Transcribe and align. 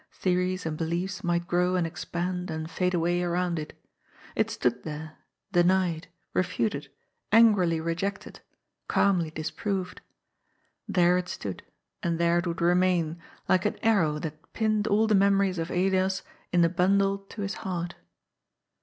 Theories 0.13 0.65
and 0.65 0.75
beliefs 0.79 1.23
might 1.23 1.45
grow 1.45 1.75
and 1.75 1.85
expand 1.85 2.49
and 2.49 2.71
fade 2.71 2.95
away 2.95 3.21
around 3.21 3.59
it. 3.59 3.79
It 4.35 4.49
stood 4.49 4.81
there, 4.83 5.17
denied, 5.51 6.07
refuted, 6.33 6.89
angrily 7.31 7.79
rejected, 7.79 8.39
calmly 8.87 9.29
disproved. 9.29 10.01
There 10.87 11.19
it 11.19 11.29
stood, 11.29 11.61
and 12.01 12.17
there 12.17 12.39
it 12.39 12.47
would 12.47 12.61
remain, 12.61 13.19
like 13.47 13.63
an 13.63 13.77
arrow 13.83 14.17
that 14.17 14.53
pinned 14.53 14.87
all 14.87 15.05
the 15.05 15.13
memories 15.13 15.59
of 15.59 15.69
Elias 15.69 16.23
in 16.51 16.65
a 16.65 16.69
bundle 16.69 17.19
to 17.19 17.41
his 17.43 17.53
heart. 17.61 17.93